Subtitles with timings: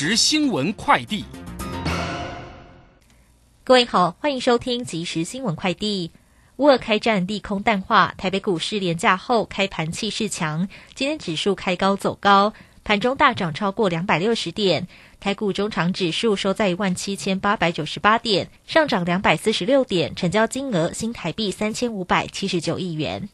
[0.00, 1.24] 时新闻快递，
[3.64, 6.12] 各位好，欢迎收听即时新闻快递。
[6.58, 12.52] 乌俄开战利空淡化，台北股市连假后开盘气势强，今天指数开高走高，
[12.84, 14.86] 盘中大涨超过两百六十点。
[15.18, 23.28] 台股中长指数收在一万七千八百九十八点，上涨两百四十六点，成交金额新台币三千五百七十九亿元。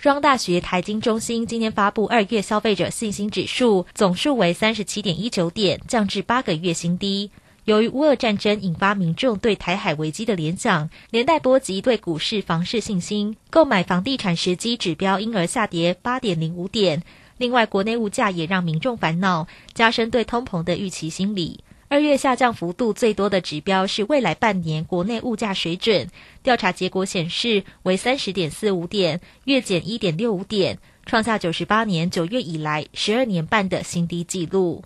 [0.00, 7.30] 中央大学台经中心今天发布二月消费者信心指数总数为三十七点一九点，降至八个月新低。
[7.66, 17.02] 由于乌俄战争引发民众对台海危机的联想，连带波及对股市、房市信心，购买房地产时机指标因而下跌八点零五点。
[17.36, 21.60] 另外，国内物价也让民众烦恼，加深对通膨的预期心理。
[21.90, 26.06] 二月下降幅度最多的指标是未来半年国内物价水准，
[26.40, 34.84] 调查结果显示为三十点四五点，月减一点六五点，创下九十八年九月以来十二年半的新低纪录。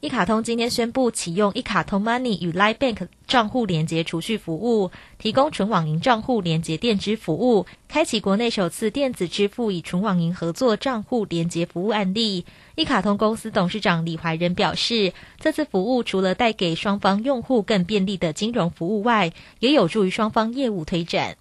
[0.00, 12.46] 一卡通今天宣布启用一卡通 Money 与 Line Bank 账户连接储蓄服务，提供纯网银账户连接电支服务，开启国内首次电子支付与纯网银合作账户连接服务案例。
[12.76, 21.37] 一卡通公司董事长李怀仁表示，这次服务除了带给双方用户更便利的金融服务外，也有助于双方业务推展。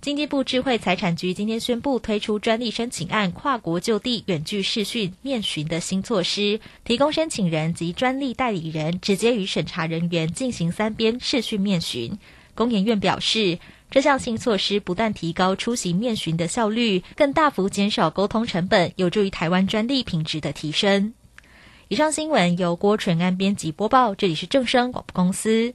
[0.00, 12.18] 经济部智慧财产局今天宣布推出专利申请案跨国就地远距视讯面询的新措施，提供申请人及专利代理人直接与审查人员进行三边视讯面询。
[12.54, 13.58] 工研院表示，
[13.90, 21.12] 这项新措施不但提高出席面询的效率，更大幅减少沟通成本，有助于台湾专利品质的提升。
[21.88, 25.74] 以上新闻由郭纯安编辑播报，这里是正声广播公司。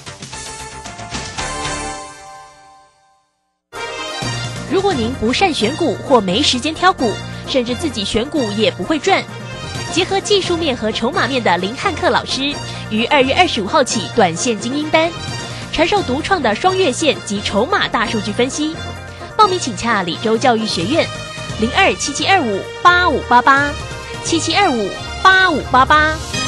[4.81, 7.13] 如果您不善选股或没时间挑股，
[7.47, 9.23] 甚至自己选股也不会赚，
[9.93, 12.51] 结合技术面和筹码面的林汉克老师，
[12.89, 15.11] 于二月二十五号起短线精英班，
[15.71, 18.75] 传授独创的双月线及筹码大数据分析。
[19.37, 21.07] 报名请洽李州教育学院，
[21.59, 23.69] 零二七七二五八五八八
[24.23, 24.89] 七七二五
[25.21, 26.40] 八五八八。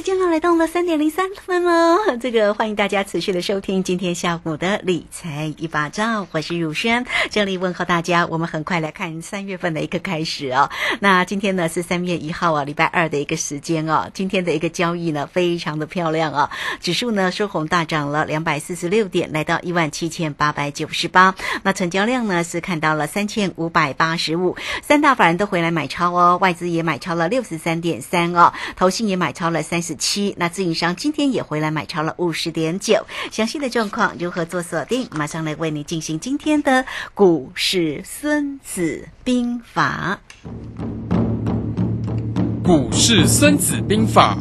[0.00, 2.16] 时间呢来到了三点零三分了。
[2.22, 8.26] 这个欢迎大家持续的收听今天下午的理财一把照，我是汝轩，这里问候大家。
[8.26, 10.70] 我们很快来看三月份的一个开始哦。
[11.00, 14.10] 那今天呢是三月一号啊，礼拜二的一个时间哦。
[14.14, 16.50] 今天的一个交易呢非常的漂亮啊，
[16.80, 21.34] 指数呢收红大涨了两百四十六点，来到一万七千八百九十八。
[21.62, 29.62] 那成交量呢是看到了三千五百八十五，三大法人都回来买超哦，外资也买超了六十三点三哦，投信也买超了。
[29.62, 35.08] 三十七，那自营商今天也回来买超了五十点九，详细的状况如何做锁定？
[35.10, 36.84] 马上来为你进行今天的
[37.14, 40.20] 股市孙子兵法。
[42.62, 44.38] 股市孙子兵法，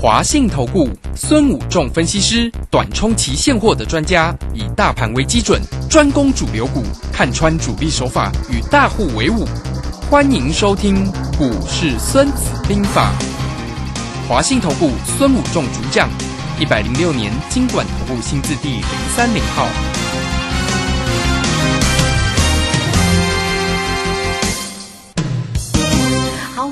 [0.00, 5.60] 华信投顾孙武仲分析师，短冲期现货的专家，以大盘为基准，
[5.90, 6.82] 专攻主流股，
[7.12, 9.44] 看穿主力手法，与大户为伍。
[10.08, 13.10] 欢迎收听股市孙子兵法。
[14.26, 16.08] 华信投顾孙武仲主讲，
[16.58, 18.84] 一百零六年经管投顾新字第零
[19.14, 19.68] 三零号。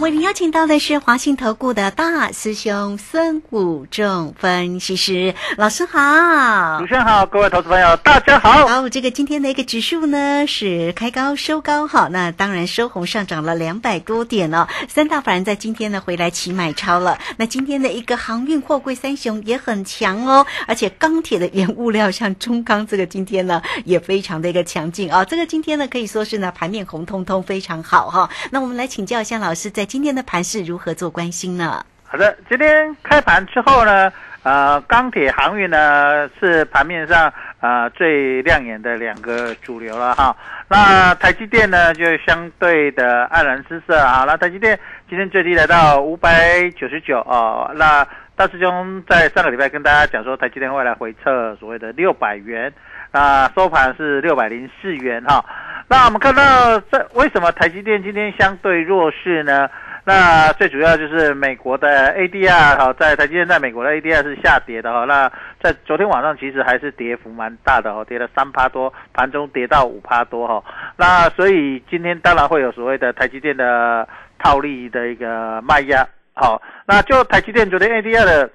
[0.02, 6.86] 为您邀请到的是华信投顾的大师兄孙武仲分析师老师好主。
[6.88, 8.66] 持人好，各位投资朋友，大家好。
[8.66, 14.66] 好，这个今天的一个指数呢是开高收高哈，那当然收红上涨了两百多点哦。
[14.88, 31.84] 三大法人在今天呢回来起买超了，那今天的一个航运货柜三雄也很强哦，而且钢铁的原物料像中钢这个今天呢也非常的一个强劲啊、这个今天呢可以说是呢盘面红彤彤，非常好哈、那我们来请教一下老师，在今天的盘势如何做关心呢？
[32.04, 34.10] 好的，今天开盘之后呢，
[34.42, 37.30] 呃，钢铁航运呢是盘面上
[37.60, 40.34] 呃最亮眼的两个主流了哈。
[40.66, 44.24] 那台积电呢就相对的黯然失色啊。
[44.26, 44.80] 那台积电
[45.10, 47.70] 今天最低来到五百九十九哦。
[47.74, 48.02] 那
[48.34, 52.72] 大师兄在上个礼拜跟大家讲说，台积电未来回撤所谓的六百元，
[53.12, 55.44] 那收盘是六百零四元哈。
[55.88, 59.68] 那我们看到这为什么台积电今天相对弱势呢？
[60.04, 65.04] 那最主要就是美国的 ADR 哈，在台积电在美国的 ADR 是下跌的哈。
[65.04, 65.30] 那
[65.60, 70.64] 在昨天晚上其实还是跌幅蛮大的哈，跌了三趴多，盘中跌到五趴多哈。
[70.96, 74.08] 那所以今天当然会有所谓的台积电的
[74.40, 76.04] 套利的一个卖压。
[76.34, 78.50] 好，那就台积电昨天 ADR 的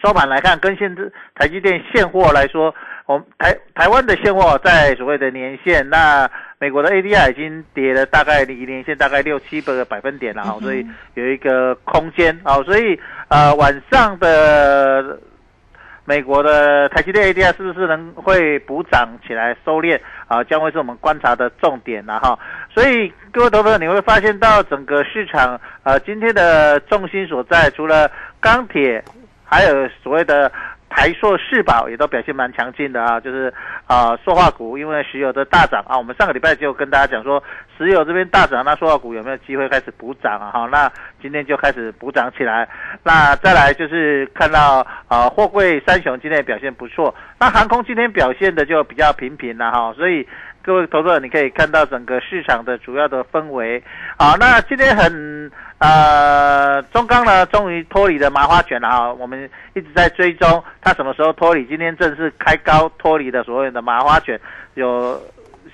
[0.00, 1.02] 收盘来看，跟现在
[1.34, 2.72] 台积电现货来说，
[3.06, 15.18] 我们台台湾的现货在所谓的年线，那美国的 ADR 已经跌了大概离年线大概六七个百分点了哈，所以有一个空间啊，所以呃晚上的
[16.04, 22.38] 美国的台积电 ADR 是不是能会补涨起来收敛啊，将会是我们观察的重点了哈。
[22.72, 28.10] 所以各位投资者，你会发现到整个市场呃今天的重心所在，除了
[28.40, 29.02] 钢铁，
[29.44, 30.50] 还有所谓的
[30.94, 33.52] 台塑、世宝也都表现蛮强劲的啊，就是
[33.86, 37.42] 啊塑化股，因为石油的大涨啊，我们上个礼拜就跟大家讲说，
[37.78, 40.50] 石油这边大涨，那塑化股有没有机会开始补涨啊？
[40.52, 40.92] 哈，那
[41.22, 42.68] 今天就开始补涨起来。
[43.02, 50.28] 那再来就是看到啊货柜三雄今天表现不错，那航空今天表现的就比较平平了哈，所以。
[50.64, 53.82] 各位投资者，你可以看到整个市场的主要的氛围。
[54.16, 64.40] 好，那今天很呃，中钢呢终于脱离了麻花卷了哈，我们一直在追踪它什么时候脱离，今天正式开高脱离的所谓的麻花卷，
[64.74, 65.20] 有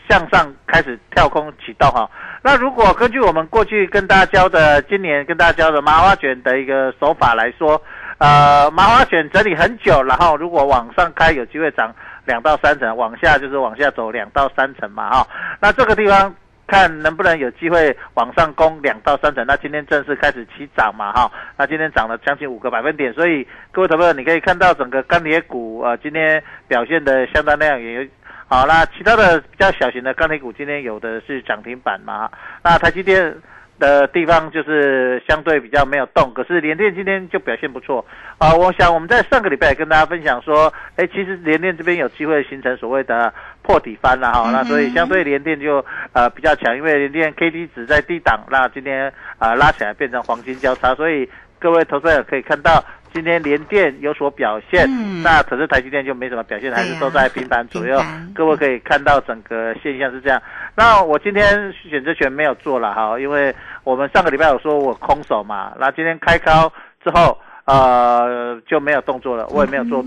[0.08, 2.08] 向上开始跳空启动哈。
[2.43, 7.79] 那如果根据我们过去跟大家教的，今年跟大家教的麻花卷的一个手法来说，
[8.17, 11.94] 呃，麻花卷整理很久，然后如果往上开，有机会涨。
[12.28, 15.26] 两到三层，往下就是往下走两到三层嘛，哈。
[15.60, 16.32] 那这个地方
[16.66, 19.44] 看能不能有机会往上攻两到三层。
[19.44, 21.32] 那今天正式开始起涨嘛，哈。
[21.56, 28.08] 那今天涨了将近五个百分点，所以各位投资者你可以看到整个钢铁股呃今天表现的相当亮眼。
[28.46, 32.30] 好，那其他的比较小型的钢铁股今天有的是涨停板嘛，
[32.62, 33.34] 那台积电。
[33.78, 38.04] 的地方就是相对比较没有动，可是联电今天就表现不错
[38.38, 38.54] 啊！
[38.54, 43.32] 我想我们在上个礼拜也跟大家分享说，哎，其实联电这边有机会形成所谓的
[43.62, 51.28] 破底翻了哈，那所以相对联电就呃比较强，因为联电 K D 值在低档，那今天啊拉起来变成黄金交叉，所以
[51.58, 52.84] 各位投资者可以看到。
[53.12, 58.00] 今天联电有所表现，嗯那可是台积电就没什么表现，还是都在平盘左右。
[58.34, 60.40] 各位可以看到整个现象是这样。
[60.76, 66.72] 那我今天选择权没有做了哈，因为我们上个礼拜有说我空手嘛，那今天开高
[67.02, 70.04] 之后，呃就没有动作了，我也没有做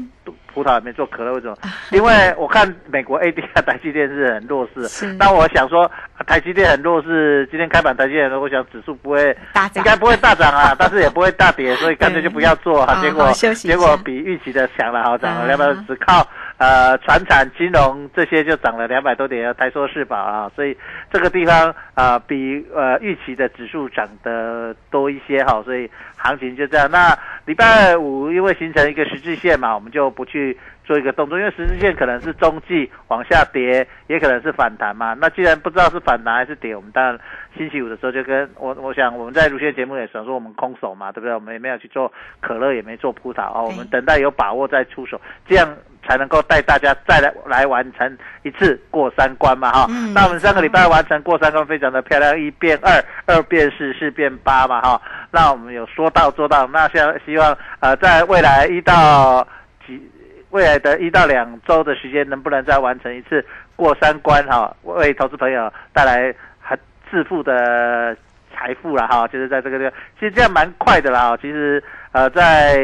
[0.53, 1.55] 葡萄，也没做可乐，为什么？
[1.91, 4.87] 因为我看美国 ADR 台积电是很弱势。
[4.87, 5.89] 是，那我想说
[6.27, 9.71] 台积电很弱势，今天开盘台积电我想指数不会大涨。
[9.75, 12.95] 应该不会大涨啊， 但是也不会大跌，所以干脆就不要做啊。
[12.97, 16.25] 嗯 结果结果比预期的强了，好涨了嗯两百，只靠
[16.61, 20.77] 呃船产、金融这些就涨了两百多点，台塑、是宝啊，所以
[21.11, 26.87] 这个地方啊、比呃预期的指数涨得多一些哈，所以行情就这样。
[26.91, 35.15] 那礼拜五因为形成一个十字线嘛，我们就不去做一个动作，因为十字线可能是中继往下跌，也可能是反弹嘛。
[35.19, 37.19] 那既然不知道是反弹还是跌，我们当然
[37.57, 41.33] 星期五的时候就跟我我想我们在如线节目也想说我们空手嘛，对不对？
[41.33, 45.67] 我们也没有去做可乐，也没做葡萄啊，我们等待有把握再出手，这样
[46.07, 49.85] 才能够带大家再来来完成一次过三关嘛哈。
[49.89, 55.01] 嗯那我们上个礼拜完成过三关，非常的漂亮，一变二，二变四，四变八嘛哈。
[55.31, 59.47] 那我们有说到做到，那像希望呃在未来一到
[59.85, 60.01] 几
[60.49, 66.77] 未来的一到两周的时间，能不能再完成一次过三关哈，为投资朋友带来很
[67.09, 68.15] 致富的
[68.53, 71.37] 财富了哈，就是在这个地方，其实这样蛮快的啦。
[71.41, 71.81] 其实
[72.11, 72.77] 呃，在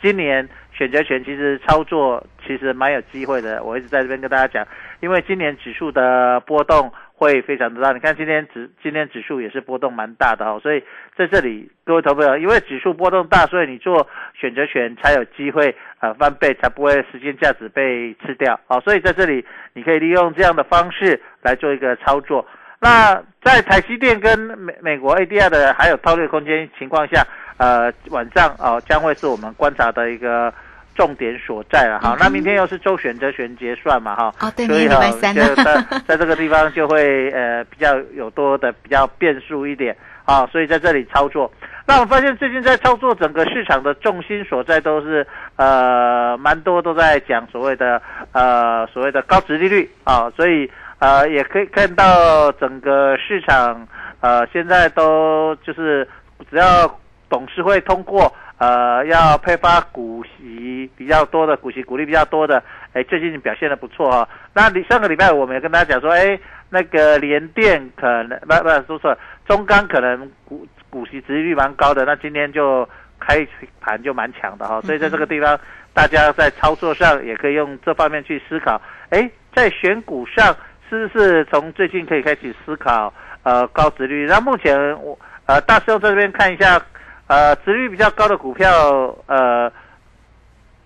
[0.00, 0.48] 今年
[0.80, 4.66] 选择权其实操作其实蛮有机会的，我一直在这边跟大家讲，
[5.00, 7.92] 因为今年指数的波动会非常的大。
[7.92, 10.82] 你看今天指今天指数也是波动蛮大的哦，所以
[11.18, 18.80] 在这里各位投朋友，因为指数波动大，所以你做选择权才有机会呃翻倍，才不会时间价值被吃掉哦。
[18.80, 19.44] 所以在这里
[19.74, 22.46] 你可以利用这样的方式来做一个操作。
[22.80, 27.22] 那在台积电跟美美国 ADR 的还有套利空间情况下，
[27.58, 30.50] 呃，晚上哦将会是我们观察的一个
[31.00, 31.98] 重点所在了。
[32.02, 41.50] 好，那明天又是周选择权结算嘛，哈，哦，所以明天礼拜三就在呢，在这个地方就会呃比较有多的比较变数一点啊，所以在这里操作。
[41.86, 45.26] 那我发现最近在操作整个市场的重心所在都是
[45.56, 48.02] 呃蛮多都在讲所谓的
[48.32, 53.88] 呃所谓的高值利率啊，所以呃也可以看到整个市场
[54.20, 56.06] 呃现在都就是
[56.50, 56.94] 只要
[57.30, 58.30] 董事会通过
[58.60, 62.62] 呃要配发股息比较多的股息股利比较多的，
[62.92, 64.28] 哎最近表现的不错啊。
[64.54, 66.38] 那你上个礼拜我们也跟大家讲说，哎
[66.68, 72.88] 那个联电可能不不说错了，中钢可能股股息值率蛮高的，那今天就
[73.18, 73.46] 开
[73.80, 75.58] 盘就蛮强的哈，所以在这个地方，
[75.92, 78.80] 大家在操作上也可以用这方面去思考。
[79.08, 80.54] 哎，在选股上
[80.88, 83.12] 是不是从最近可以开始思考
[83.42, 84.26] 呃高值率？
[84.26, 86.80] 那目前我呃大师兄在这边看一下，
[87.30, 88.68] 呃值率比较高的股票
[89.26, 89.70] 呃。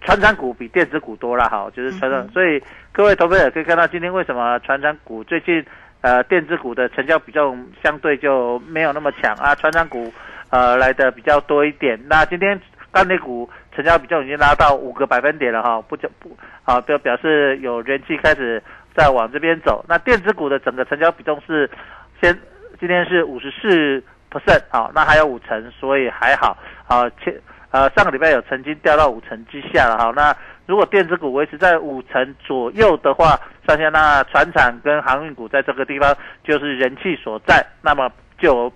[0.06, 5.64] 传产股比电子股多了哈，就是传产，所以各位投资者可以看到今天为什么传产股最近
[6.02, 10.12] 呃电子股的成交比重相对就没有那么强啊，传产股
[10.50, 11.98] 呃来的比较多一点。
[12.06, 12.60] 那今天
[12.92, 18.62] 钢铁股成交比重已经拉到五个百分点了哈，不就不啊，就表示有人气开始
[18.94, 19.82] 在往这边走。
[19.88, 21.70] 那电子股的整个成交比重是
[22.20, 22.38] 先
[22.78, 24.04] 今天是五十四
[24.34, 27.32] percent 啊，那还有五成，所以还好啊，前。
[27.70, 30.12] 呃，上个礼拜有曾经掉到五成之下了哈。
[30.14, 30.32] 那
[30.64, 33.36] 如果电子股维持在五成左右的话，
[33.66, 38.72] 上下那船产跟航运股在这个地方就是人气所在，那么就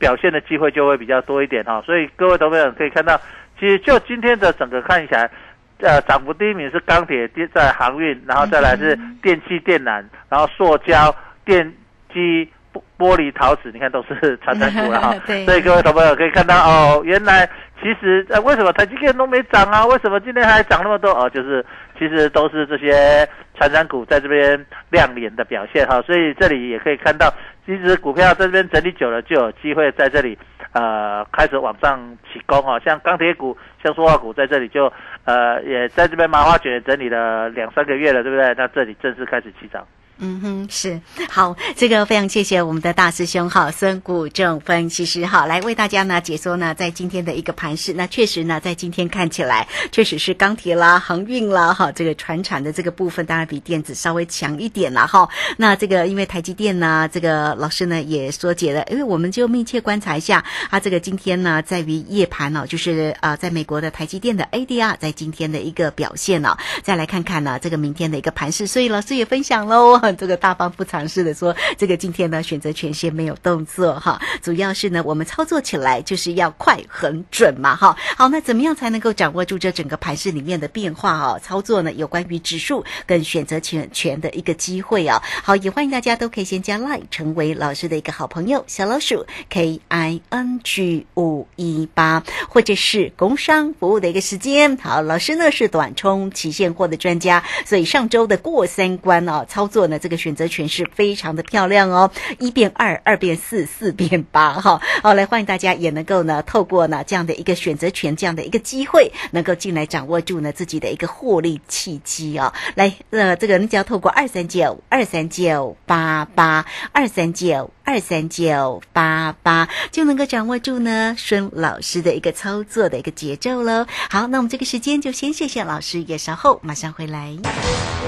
[0.00, 1.80] 表现的机会就会比较多一点哈。
[1.86, 3.16] 所以各位投资者可以看到，
[3.60, 5.30] 其实就今天的整个看起来，
[5.78, 11.14] 呃，涨幅第一名是钢铁，第在航运，然后再来是电器电缆，然后塑胶、
[11.44, 11.72] 电
[12.12, 12.50] 机。
[12.72, 15.14] 玻玻璃陶瓷，你看都是传产股了哈。
[15.44, 17.48] 所以各位投朋友可以看到哦，原来
[17.80, 19.84] 其实呃为什么台积电都没涨啊？
[19.86, 21.10] 为什么今天还涨那么多？
[21.10, 21.64] 哦，就是
[21.98, 26.00] 其实都是这些传产股在这边亮眼的表现哈。
[26.02, 27.32] 所以这里也可以看到，
[27.66, 30.38] 其实股票在这边整理久了，就有机会在这里
[30.72, 31.98] 呃开始往上
[32.32, 32.78] 起攻哈。
[32.80, 34.92] 像钢铁股、像塑化股在这里就
[35.24, 38.54] 呃也在这边麻花卷整理了两三个月了，对不对？
[38.56, 39.84] 那这里正式开始起涨。
[40.22, 41.00] 嗯哼，是
[41.30, 55.26] 好，这个非常谢谢我们的大师兄哈，孙谷正分析师哈，来为大家呢解说呢，在今天的一个盘势，那确实呢，在今天看起来，确实是钢铁啦、航运啦哈，这个船产的这个部分，当然比电子稍微强一点啦哈。
[55.56, 69.98] 那这个因为台积电呢，这个老师呢也说解了，因为我们就密切观察一下，啊，这个今天呢，在于夜盘呢、就是啊，在美国的台积电的 ADR 在今天的一个表现呢、再来看看呢，这个明天的一个盘势，所以老师也分享喽。
[70.16, 77.96] 这个大方不尝试的说，这个今天呢选择权先没有动作哈，主要是呢我们操作起来就是要快很准嘛哈。
[78.16, 81.40] 好，那怎么样才能够掌握住这整个盘势里面的变化哦？
[81.42, 85.22] 操作呢有关于指数跟选择权权的一个机会啊。
[85.42, 94.76] 好，也欢迎大家都可以先加 line 成为老师的一个好朋友，小老鼠 K I N G 五一八，或者是工商服务的一个时间。
[94.78, 104.80] 好，老师呢是短冲期现货的专家，所以上周的过三关哦，操作呢这个选择权是非常的漂亮哦，一变二，二变四，四变八哈。
[105.02, 112.52] 好，来欢迎大家也能够呢透过呢这样的一个选择权这样的一个机会，能够进来掌握住呢自己的一个获利契机哦。
[112.74, 117.70] 来，呃，这个你只要透过二三九二三九八八二三九。
[117.90, 123.84] 二三九八八就能够掌握住呢孙老师的一个操作的一个节奏喽。
[124.08, 127.36] 好，那我们这个时间就先谢谢老师，也稍后马上回来。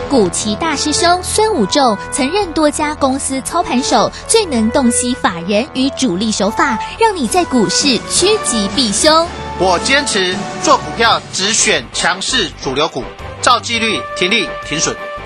[0.09, 9.27] 古奇大师兄孙武仲曾任多家公司操盘手，最能洞悉法人与主力手法，让你在股市趋吉避凶。
[9.59, 13.03] 我坚持做股票只选强势主流股，
[13.41, 14.97] 照纪律停利停损。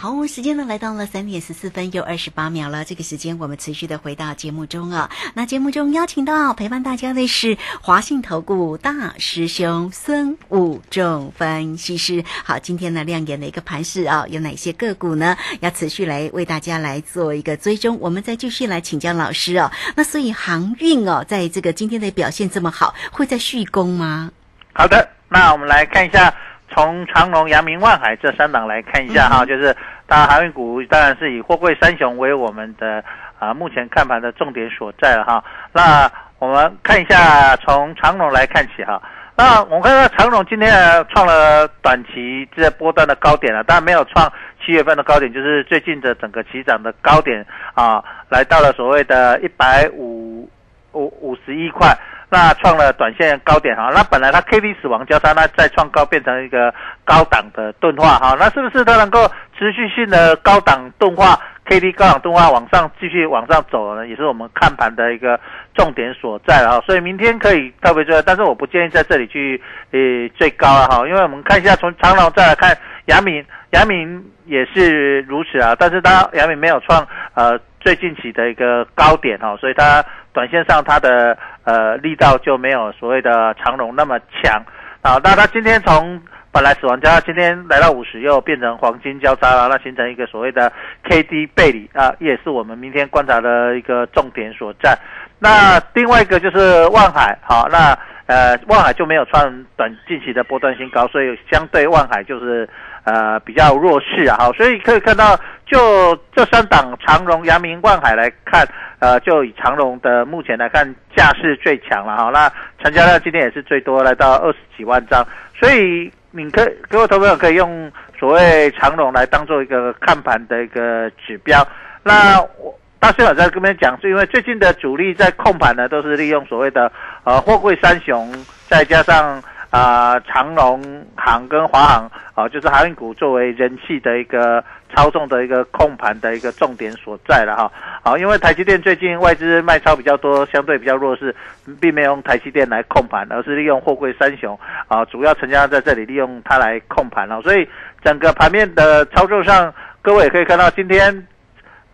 [0.00, 2.84] 好，时间呢来到了三点十四分又二十八秒了。
[2.84, 5.10] 这个时间我们持续的回到节目中啊。
[5.34, 12.22] 那节目中邀请到陪伴大家的是华信投顾大师兄孙武仲分析师。
[12.44, 15.36] 好，今天呢亮眼的一个盘势啊，有哪些个股呢？
[15.58, 17.98] 要持续来为大家来做一个追踪。
[17.98, 19.68] 我们再继续来请教老师哦。
[19.96, 24.30] 那所以航运哦，在这个今天的表现这么好，会在续攻吗？
[24.74, 26.32] 好的，那我们来看一下。
[26.70, 29.74] 从长隆、阳明、万海这三档来看一下哈，就是
[30.06, 33.02] 当然航运股当然是以货柜三雄为我们的
[33.38, 35.42] 啊目前看盘的重点所在了哈。
[35.72, 39.02] 那我们看一下从长隆来看起哈，
[39.36, 40.72] 那我们看到长隆今天
[41.08, 44.30] 创了短期这波段的高点了，但没有创
[44.64, 47.44] 七月份的高点，就是最近的整个起涨的高点
[47.74, 50.48] 啊，来到了所谓的一百五
[50.92, 51.96] 五五十一块。
[52.30, 56.72] 那创了短线高点哈，那本来它 K D 死亡交叉，那再创高变成一个
[57.04, 59.26] 高档的钝化哈，那是不是它能够
[59.58, 64.06] 持续性的高档钝化 K D 高档钝化往上继续往上走呢？
[64.06, 65.40] 也是我们看盘的一个
[65.74, 69.60] 重点所在哈，所以明天可以特别注意，但是我不建议在这里去
[69.92, 69.98] 呃
[70.36, 81.36] 最高了哈，因为我们看一下从长龙再来看阳明，阳明也是如此啊，但是它阳明没有创呃最近期的一个高点哈，所以它短线上它的。
[81.64, 84.64] 呃，力道就没有所谓的长龙那么强
[85.02, 85.20] 啊。
[85.22, 86.18] 那它今天从
[86.50, 94.96] 本来死亡交叉，今天来到五十，又变成黄金交叉了，那形成一个所谓的 K D 背离啊，也是我们明天观察的一个重点所在。
[95.38, 97.94] 那另外一个就是万海，好，那
[98.24, 99.42] 呃，万海就没有创
[99.76, 102.66] 短近期的波段新高，所以相对万海就是
[103.04, 104.38] 呃比较弱势啊。
[104.38, 108.66] 好，所以可以看到，就这三档长荣、阳明、万海来看。
[109.00, 112.30] 呃，就以长龙的目前来看，价是最强了哈。
[112.32, 112.50] 那
[112.82, 115.26] 成交量今天也是最多，来到二十几万张。
[115.58, 121.66] 所以，你可各位投朋友可以用所谓长龙来当做一个看盘的一个指标。
[122.02, 126.90] 那我大师有在跟边讲，是因为最近的主力在控盘呢，都是利用所谓的
[127.24, 128.32] 呃货柜三雄，
[128.68, 129.42] 再加上。
[129.70, 130.82] 啊，长隆
[131.16, 137.70] 行跟华航啊，就是航运股作为人气的一个操纵的一个控盘的一个重点所在了哈。
[138.02, 141.34] 好，因为台积电最近外资卖超比较多，相对比较弱势，
[141.80, 144.58] 并没有用台积电来控盘，而是利用货柜三雄
[144.88, 147.42] 啊，主要成交在这里利用它来控盘了。
[147.42, 147.68] 所以
[148.02, 151.26] 整个盘面的操作上，各位也可以看到今天。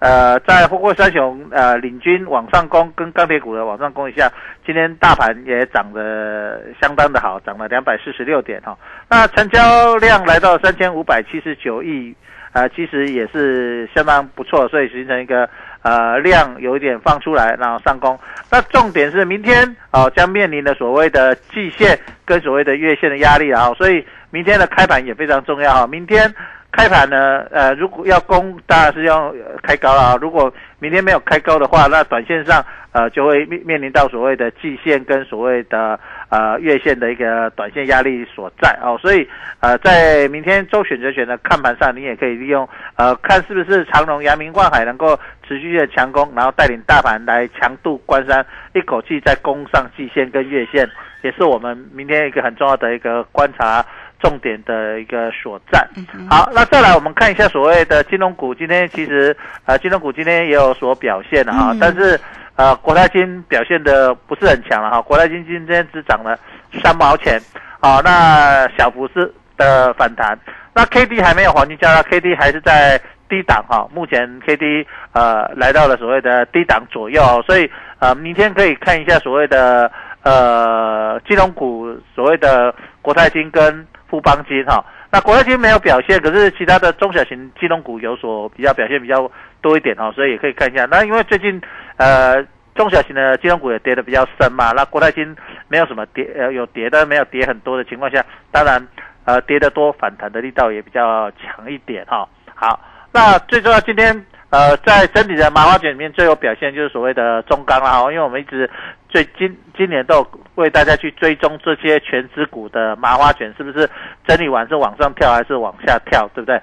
[0.04, 4.30] 呃，在富贵三雄呃领军往上攻，跟钢铁股的往上攻一下，
[4.66, 8.76] 今天大盘也涨得相当的好，涨了两百四十六点哈。
[9.08, 12.14] 那成交量来到三千五百七十九亿，
[12.52, 15.48] 呃，其实也是相当不错，所以形成一个
[15.81, 18.18] 呃量有一点放出来，然后上攻。
[18.50, 25.87] 那重点是明天哦将面临的所谓的季线跟所谓的月线的压力啊，所以明天的开盘也非常重要哈。
[25.87, 26.31] 明天。
[26.76, 29.32] 开盘呢，呃，如果要攻，当然是要
[29.62, 30.18] 开高了啊。
[30.20, 35.98] 如果明天没有开高的话，那短线上，呃，就会面面临到所谓的季线跟所谓的
[36.30, 38.98] 呃月线的一个短线压力所在哦。
[39.00, 39.26] 所以，
[39.60, 50.90] 呃，在明天周选择权的看盘上，你也可以利用，呃，看是不是长隆、阳明、万海能够持续的强攻，然后带领大盘来强度关山，一口气再攻上季线跟月线，
[51.22, 53.87] 也是我们明天一个很重要的一个观察。
[54.24, 55.87] 重点的一个所在。
[56.30, 62.18] 好，那再来我们看一下所谓的金融股，今天其实呃金融股今天也有所表现了哈，但是
[62.56, 66.38] 呃国泰金表现的不是很强了哈，国泰金今天只涨了
[66.82, 67.38] 三毛钱，
[67.80, 70.38] 好，那小幅是的反弹，
[70.74, 79.92] 那 K D 还没有黄金交叉，K D 还是在低档哈，目前 K D 呃来到了所谓的低档左右，所以呃明天可以看一下所谓的
[80.24, 90.87] 呃金融股所谓的国泰金跟富邦金哈，那国泰金没有表现，可是其他的中小型金融股有所比较表现比较多一点哈，所以也可以看一下。
[90.87, 91.60] 那因为最近
[91.96, 92.42] 呃
[92.74, 95.37] 中小型的金融股也跌得比较深嘛，那国泰金
[95.68, 98.84] 没有什么跌呃有跌但没有跌很多的情况下，当然
[99.24, 102.28] 呃跌得多反弹的力道也比较强一点哈。
[102.54, 102.80] 好，
[103.12, 104.24] 那最重要今天。
[104.55, 108.71] 呃，在整体的麻花卷里面最有表现就是所谓的中钢啦，因为我们一直
[109.09, 113.90] 最今今年都有为大家去追踪这些全资股的麻花卷是不是
[114.25, 116.62] 整理完是往上跳还是往下跳，对不对？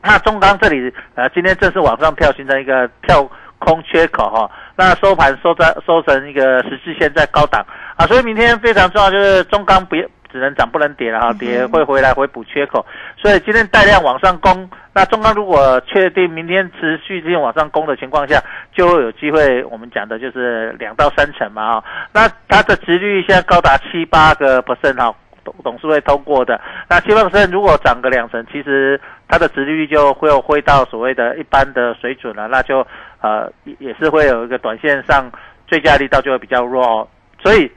[0.00, 7.62] 那中钢这里呃今天正式往上跳，形成一个跳空缺口哈，那收盘收在收成一个十字线在高档
[7.96, 12.84] 啊，所以明天非常重要就是中钢不要只能涨不能跌了哈，跌会回来回补缺口，
[13.16, 14.68] 所以今天带量往上攻。
[14.92, 18.42] 那中钢如果确定明天持续性往上攻的情况下，
[18.74, 19.62] 就会有机会。
[19.66, 21.84] 我们讲的就是两到三成嘛，哈。
[22.12, 26.60] 那它的值率现在高达七八个 percent 哈，董董事会通过的。
[26.88, 32.84] 那期望生如果涨个两成，其实它的殖利率就会回到所谓的一般的水准了，那就
[33.20, 35.30] 呃也也是会有一个短线上
[35.68, 37.08] 追加力道就会比较弱哦。
[37.40, 37.70] 所以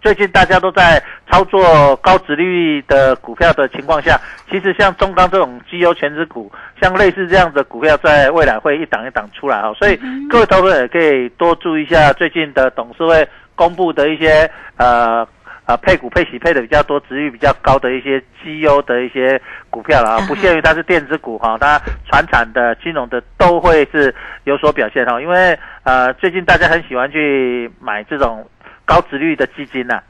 [0.00, 4.18] 最近大家都在操作高值利率的股票的情况下，
[4.50, 9.74] 其实像中钢这种绩优全值股，像类似这样的股票，在未来会一档一档出来哦。
[9.78, 15.26] 所以各位投资者也可以多注意一下最近的董事会公布的一些呃
[15.66, 25.20] 呃配股配息配的比较多、值率比较高的一些绩优的一些股票了啊，不限于它是电子股哈，它传产的、金融的都会是有所表现哈。
[25.20, 28.48] 因为呃最近大家很喜欢去买这种。
[28.90, 30.02] 高值率的基金呐、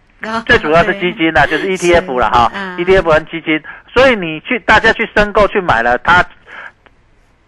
[0.47, 3.63] 最主要是基金呐、就是 ETF 了哈、ETF 跟基金，
[3.93, 6.25] 所以你去大家去申购去买了它。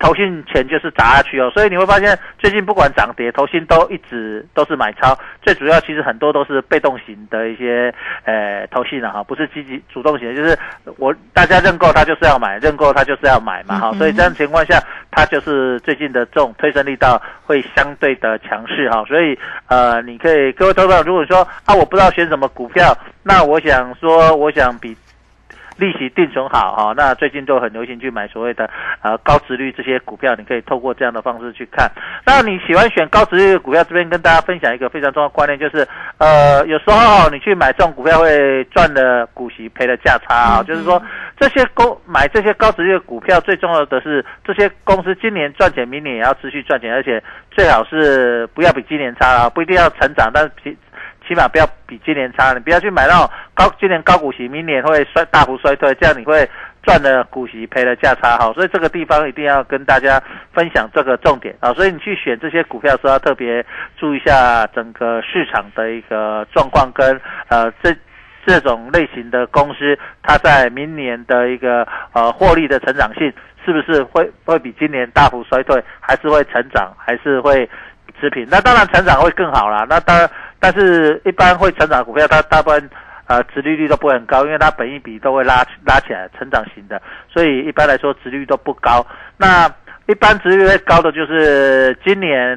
[0.02, 5.16] 投信钱就是砸下去哦，所以你会发现最近不管涨跌，投信都一直都是买超。
[5.40, 10.58] 最主要其实很多都是被动型的一些呃投信了哈，不是积极主动型的，就是
[10.98, 13.92] 我大家认购它就是要买，认购它就是要买嘛哈。
[13.92, 19.04] 所以这样情况下，它就是最近的这种推升力道会相对的强势哈。
[19.06, 19.38] 所以
[19.68, 24.96] 呃，你可以各位投资者如果说啊我不知道选什么股票，那我想说我想比。
[25.82, 28.70] 利息定存好哈，那最近都很流行去买所谓的
[29.02, 31.90] 呃高值率这些股票，你可以透过这样的方式去看。
[32.24, 35.84] 那你喜欢选高值率的股票，这边跟大家分享一个非常重要的观念，就是
[36.18, 41.02] 呃有时候你去买这种股票会赚的股息，赔的价差啊，就是说
[41.36, 50.76] 这些公买这些高值率的股票，最重要的是这些公司今年赚钱，明年也要持续赚钱，而且最好是不要比今年差啊，不一定要成长，但是。
[51.32, 56.46] 起码不要比今年差，你不要去买那种高今年高股息，明年会衰大幅衰退，这样你会
[56.82, 58.52] 赚了股息赔了价差哈。
[58.52, 61.72] 所以这个地方一定要跟大家分享这个重点啊。
[61.72, 63.64] 所以你去选这些股票时候要特别
[63.96, 67.18] 注意一下整个市场的一个状况跟
[67.48, 67.96] 呃这
[68.44, 73.32] 这种类型的公司，它在明年的一个呃获利的成长性
[73.64, 77.66] 是不是会会比今年大幅衰退，还是会成长，还是会
[78.22, 78.46] 持平？
[78.50, 79.84] 那当然成长会更好啦。
[79.90, 80.30] 那当然。
[80.64, 82.88] 但是，一般会成长股票，它大部分
[83.26, 89.04] 呃，殖利率都不会很高，因为它本益比都会拉拉起来，成长型的，所以一般来说，殖率都不高。
[89.36, 89.68] 那
[90.06, 92.56] 一般殖率高的就是今年、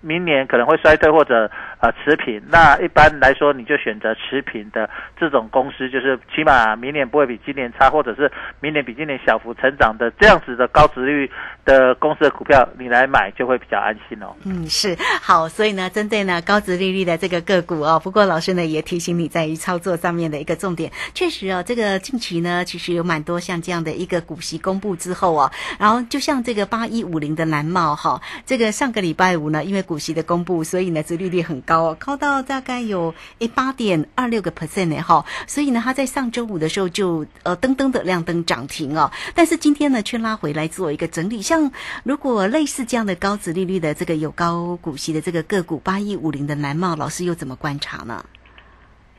[0.00, 1.48] 明年可能会衰退或者
[1.84, 2.40] 呃持平。
[2.48, 11.30] 那一般来说，你就选择持平的这种公司，就是起码明年不会比今年差，或者是明年比今年小幅成长的这样子的高值率。
[11.64, 14.26] 的公司的股票，你来买就会比较安心哦。
[14.44, 41.70] 嗯，是好，所以呢，针对呢高值利率的这个个股哦，不过老师呢也提醒你在于操作上面的一个重点，确实哦，这个近期呢其实有蛮多像这样的一个股息公布之后哦，然后就像这个八一五零的蓝帽哈，这个上个礼拜五呢，因为股息的公布，所以呢殖利率很高哦，高到大概有诶八点二六个 percent 呢哈，所以呢它在上周五的时候就呃噔噔的亮灯涨停哦，但是今天呢却拉回来做一个整理，像。
[42.04, 48.24] 如果类似这样的高值利率的这个有高股息的这个个股八一五零的蓝帽，老师又怎么观察呢？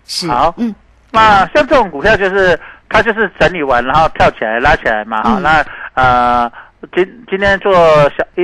[0.06, 0.74] 是好，嗯，
[1.12, 6.52] 那像这种股票就是它就是整理完然后跳起来拉起来嘛，哈，那呃
[6.94, 7.74] 今今天做
[8.18, 8.44] 小一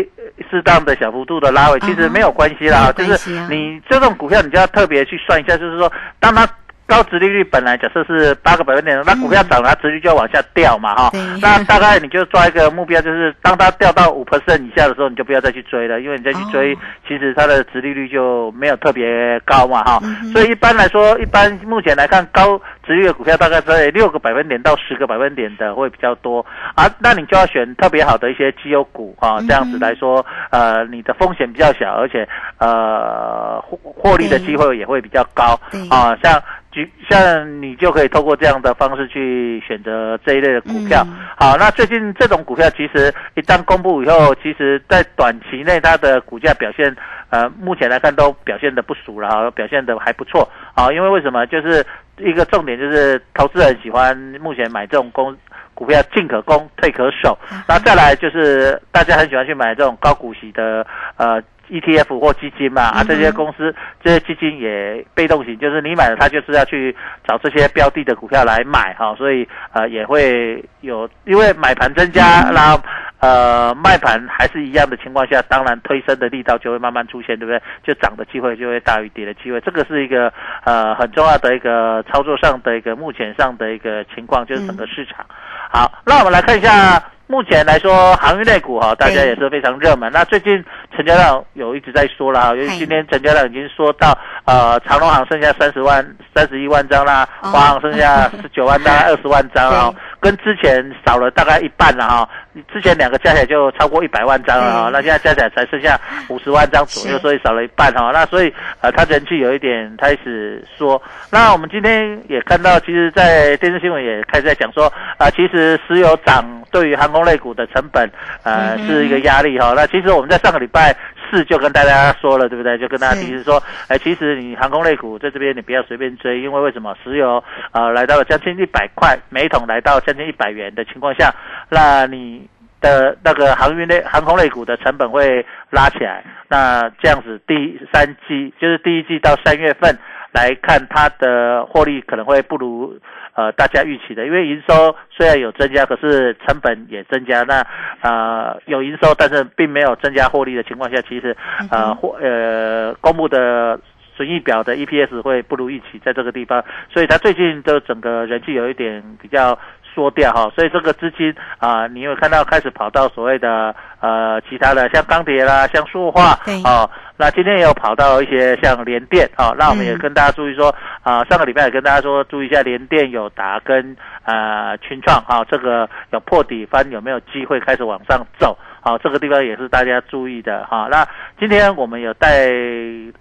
[0.49, 6.47] 适当的小幅度的拉尾，其实没有关系啦，就是你这种股票你就要特别去算一下，就是说当它。
[6.91, 11.09] 高值利率本来假设是八个百分点，那股票涨，它值率就要往下掉嘛，哈。
[11.41, 16.77] 那大概你就抓一个目标，就是当它掉到五 percent 以下的时候，你就不要再去追了，因为你再去追，
[17.07, 20.01] 其实它的值利率就没有特别高嘛，哈。
[20.33, 26.89] 所以一般来说，一般目前来看，高值率的股票大概在六个百分点到十个百分点的会比较多啊。
[26.99, 32.27] 那你就要选特别好的一些绩优股啊，这样子来说，呃，你的风险比较小，而且
[32.57, 35.57] 呃获获利的机会也会比较高
[35.89, 36.41] 啊，像。
[36.71, 41.05] 就像你就可以透过这样的方式去选择这一类的股票。
[41.37, 46.95] 好，那最近这种股票其实一旦公布以后，其实在短期内它的股价表现，
[47.29, 50.91] 呃，目前来看都表现的不俗了，表现的还不错好。
[50.91, 51.45] 因为为什么？
[51.47, 51.85] 就是
[52.17, 55.35] 一个重点就是投资人喜欢目前买这种公
[55.81, 57.35] 股票进可攻退可守，
[57.67, 60.85] 那再来就是大家很喜欢去买这种高股息的
[61.17, 61.41] 呃。
[61.71, 66.93] ETF 或基金嘛，啊，这些公司这些基金也被动型，就是你买了它就是要去
[67.25, 72.77] 找这些标的的股票来买哈，所以呃也会有，因为买盘增加，然后
[73.21, 77.61] 呃卖盘还是一样的情况下，当然推升的力道就会慢慢出现，对不对？
[77.85, 80.33] 就涨的机会就会大于跌的机会，这个是一个
[80.65, 85.25] 呃很重要的一个操作上的一个目前上的一个情况，就是整个市场。
[85.73, 87.01] 好，那我们来看一下。
[87.31, 90.11] 目前来说，航运类股哈，大家也是非常热门。
[90.11, 90.61] 那最近
[90.93, 94.11] 成交量有一直在说了哈，因为今天成交量已经说到
[94.43, 102.29] 呃，长隆行剩下三十万、三十一万张啦，华航剩下 十九万，大概二十万张啊，跟之前少了大概一半了哈。
[102.73, 108.11] 之前两个加起来就超过一百万张了哈，那现在加起来才剩下五十万张左右，所以少了一半哈。
[108.13, 111.01] 那所以呃，它人气有一点开始说。
[111.31, 118.09] 那我们今天也看到，其实，在电视新闻也开始在讲说啊，其实石油涨对于航空类股的成本
[118.43, 119.73] 呃是一个压力哈。
[119.75, 120.95] 那其实我们在上个礼拜
[121.29, 122.77] 四就跟大家说了，对不对？
[122.77, 131.33] 就跟大家提示说，哎，其实你航空类股在这边你不要随便追，因为为什么石油呃来到了将近一百块，每桶来到将近一百元的情况下，
[131.69, 132.47] 那你。
[132.81, 139.95] 的那个航运类、航空类股的成本会拉起来，那这样子第三季就是第一季到三月份
[140.31, 142.97] 来看，它的获利可能会不如
[143.35, 147.65] 呃大家预期的，因为营收虽然有增加，可是成本也增加，那
[148.01, 151.35] 呃有营收，但是并没有增加获利的情况下，其实
[151.69, 153.79] 呃获呃公布的
[154.15, 159.57] 损益表的 EPS 会不如预期，在这个地方，所以它最近的整个人气有一点比较。
[159.93, 170.73] 缩掉哈，所以这个资金啊，你有看到开始跑到所谓的呃其他的，像钢铁啦，像塑化，哦，那今天也有跑到一些像联电啊，那我们也跟大家注意说
[171.03, 178.57] 啊，上个礼拜也跟大家说注意一下联电、友达跟呃群创啊，这个有破底翻有没有机会开始往上走？
[178.83, 180.87] 好，这个地方也是大家注意的哈。
[180.89, 181.07] 那
[181.39, 182.49] 今天我们有带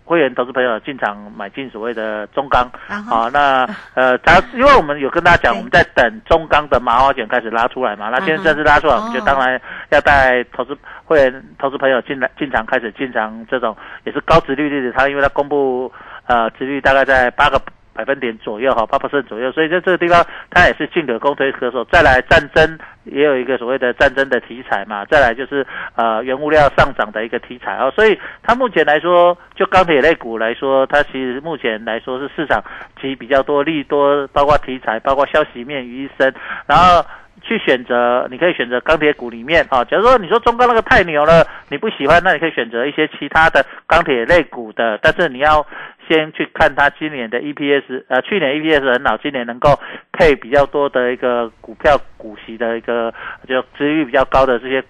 [0.04, 2.70] 会员投资朋友进场买进所谓的中钢，
[3.06, 8.08] 好，那呃，他因为我们有跟大家讲，我们在等中钢的麻花卷开始拉出来嘛。
[8.08, 15.92] 那今天正式拉出来，我们就当然要带投资会员投资朋友进来进场开始进场这种也是高值利率的，它因为它公布
[16.26, 17.60] 呃，值率大概在八个。
[17.92, 21.84] 百分点左右哈，八百分左右，所以在这个地方，它也是进可攻退可守。
[21.86, 32.62] 再来战争也有一个所谓的战争的题材嘛，再来就是呃原物料上涨的一个题材啊，所以它目前来说，就钢铁类股来说，它其实目前来说是市场
[33.00, 36.32] 其比较多利多，包括题材，包括消息面于一身，
[36.66, 37.04] 然后
[37.42, 45.66] 去选择，你可以选择钢铁股里面啊，假如说你说中钢那个太牛了，你不喜欢，那你可以选择一些其他的钢铁类股的，但是你要。
[46.10, 49.78] 先去看它今年的 EPS，呃，去年 EPS 很好，今年能够
[50.10, 53.14] 配比较多的一个股票股息的一个
[53.46, 54.82] 就值率比较高的这些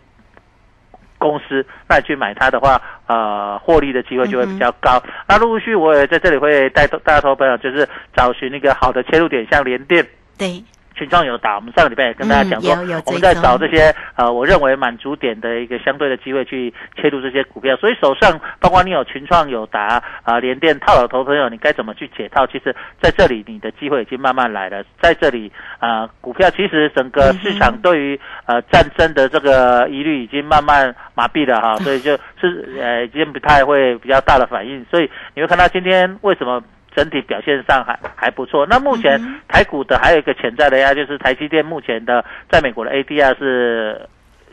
[1.19, 5.03] 公司，那你去买它的话，呃，获利的机会就会比较高。
[5.29, 10.03] 那陆续我也在这里会带大家投朋友，就是找寻一个好的切入点，像联电。
[10.39, 10.65] 对。
[11.01, 12.73] 群创有打，我们上个礼拜也跟大家讲说，
[13.07, 17.75] 我们在找这些呃，我认为满足点的一个相对的机会去切入这些股票。
[17.77, 22.47] 所以手上包括你有群创有打啊，联电套牢头朋友，你该怎么去解套？
[22.47, 24.85] 其实在这里你的机会已经慢慢来了。
[25.01, 34.85] 在这里啊，股票其实整个市场对于呃战争的这个疑虑已经慢慢麻痹了哈，所以就是呃已经不太会比较大的反应。
[34.91, 36.63] 所以你会看到今天为什么？
[36.95, 38.67] 整体表现上还还不错。
[38.67, 44.09] 那目前台股的还有一个潜在的呀，就是台积电目前的在美国的 ADR 是。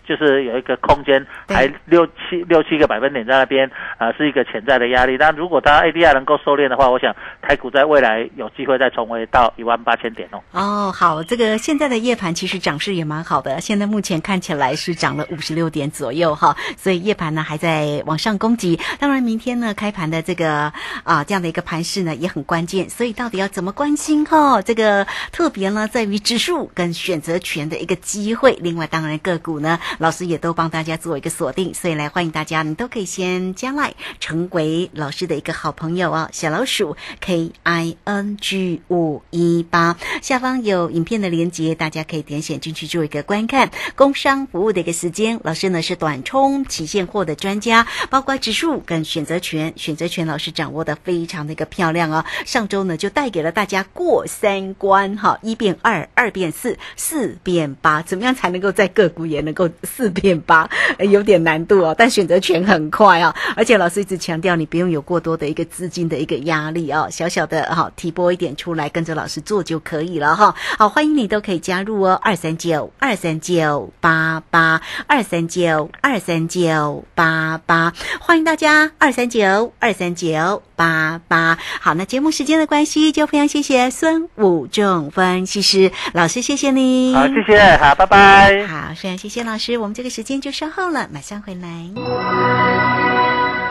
[0.08, 5.18] 就是有一个空间，还六七六七个百分点在那边，啊，是一个潜在的压力。
[5.18, 10.42] 但如果它 ADR 能够收敛的话，我想台股在未来有机会再重回到一万八千点哦。
[10.52, 18.80] 哦，好，这个现在的夜盘其实涨势也蛮好的，现在目前看起来是涨了五十六点左右哈，所以夜盘呢还在往上攻击。
[19.00, 20.72] 当然，明天呢开盘的这个
[21.04, 24.62] 啊这样的一个盘势呢也很关键，所以到底要怎么关心哈？
[24.62, 28.58] 这个特别呢在于指数跟选择权的一个机会。
[28.62, 29.78] 另外，当然个股呢。
[29.98, 36.30] 老师也都帮大家做一个锁定，所以来欢迎大家，你都可以先加来成为老师的一个好朋友哦。
[36.32, 43.72] 小老鼠 K I N G 五一八下方有影片的连接，大家可以点选进去做一个观看。
[43.96, 52.24] 工商服务的一个时间，老师呢是短冲期现货的专家，包括指数跟选择权，选择权老师掌握的非常的一个漂亮哦。
[52.46, 59.68] 上周呢就带给了大家过三关哈，一变二，二变四，四变八，怎么样才能够在个股也能够？
[59.88, 60.70] 四点八
[61.10, 70.54] 有点难度哦，但选择权很快啊，而且老师一直强调你不用有过多的一个资金的一个压力哦，小小的哈提拨一点出来跟着老师做就可以了哈。
[70.78, 80.67] 好，欢迎你都可以加入哦，二三九二三九八八二三九二三九八八，欢迎大家二三九二三九。
[80.78, 81.58] 八八。
[81.82, 87.14] 好，那节目时间的关系，就非常谢谢孙武仲分析师老师，谢谢你。
[87.14, 88.66] 好，谢谢，好，拜拜。
[88.68, 89.78] 好，非常谢谢老师。
[89.78, 91.68] 我们这个时间就稍后了，马上回来。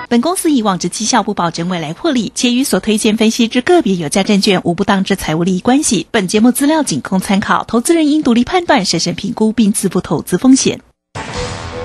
[0.09, 6.07] 本公司以往之绩效不保证未来获利，且与所推荐分析之个别有价证券无不当之财务利益关系。
[6.11, 10.81] 本节目资料仅供参考，投资人应独立判断、审慎评估并自负投资风险。